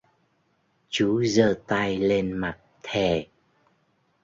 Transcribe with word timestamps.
Chú 0.89 1.23
Giơ 1.23 1.53
tay 1.67 1.97
lên 1.97 2.31
mặt 2.31 2.57
thề 2.83 3.27